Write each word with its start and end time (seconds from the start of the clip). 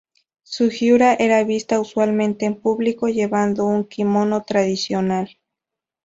Sugiura 0.41 1.13
era 1.13 1.43
vista 1.43 1.79
usualmente 1.79 2.47
en 2.47 2.59
público 2.59 3.07
llevando 3.07 3.67
un 3.67 3.83
kimono 3.87 4.41
tradicional. 4.41 5.29